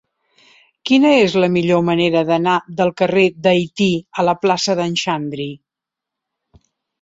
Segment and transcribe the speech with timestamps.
[0.89, 3.91] Quina és la millor manera d'anar del carrer d'Haití
[4.23, 5.47] a la plaça d'en Xandri?